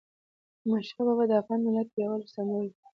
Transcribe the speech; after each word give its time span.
احمدشاه 0.61 1.05
بابا 1.07 1.23
د 1.27 1.31
افغان 1.41 1.59
ملت 1.65 1.87
د 1.91 1.95
یووالي 2.03 2.27
سمبول 2.33 2.65
و. 2.69 2.73